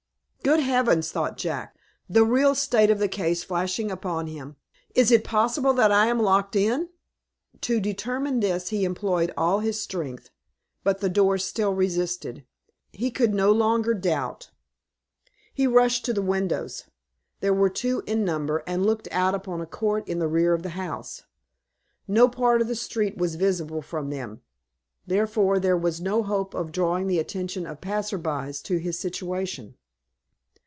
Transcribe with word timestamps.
"Good 0.43 0.61
heavens!" 0.61 1.11
thought 1.11 1.37
Jack, 1.37 1.75
the 2.09 2.25
real 2.25 2.55
state 2.55 2.89
of 2.89 2.97
the 2.97 3.07
case 3.07 3.43
flashing 3.43 3.91
upon 3.91 4.25
him, 4.25 4.55
"is 4.95 5.11
it 5.11 5.23
possible 5.23 5.71
that 5.75 5.91
I 5.91 6.07
am 6.07 6.17
locked 6.19 6.55
in?" 6.55 6.89
To 7.61 7.79
determine 7.79 8.39
this 8.39 8.69
he 8.69 8.83
employed 8.83 9.31
all 9.37 9.59
his 9.59 9.79
strength, 9.79 10.31
but 10.83 10.99
the 10.99 11.09
door 11.11 11.37
still 11.37 11.75
resisted. 11.75 12.43
He 12.91 13.11
could 13.11 13.35
no 13.35 13.51
longer 13.51 13.93
doubt. 13.93 14.49
He 15.53 15.67
rushed 15.67 16.05
to 16.05 16.13
the 16.13 16.23
windows. 16.23 16.85
There 17.41 17.53
were 17.53 17.69
two 17.69 18.01
in 18.07 18.25
number, 18.25 18.63
and 18.65 18.83
looked 18.83 19.07
out 19.11 19.35
upon 19.35 19.61
a 19.61 19.67
court 19.67 20.07
in 20.07 20.17
the 20.17 20.27
rear 20.27 20.55
of 20.55 20.63
the 20.63 20.69
house. 20.69 21.21
No 22.07 22.27
part 22.27 22.61
of 22.61 22.67
the 22.67 22.75
street 22.75 23.15
was 23.15 23.35
visible 23.35 23.83
from 23.83 24.09
them; 24.09 24.41
therefore 25.05 25.59
there 25.59 25.77
was 25.77 26.01
no 26.01 26.23
hope 26.23 26.55
of 26.55 26.71
drawing 26.71 27.05
the 27.05 27.19
attention 27.19 27.67
of 27.67 27.79
passers 27.79 28.21
by 28.21 28.51
to 28.63 28.77
his 28.79 28.97
situation. 28.97 29.75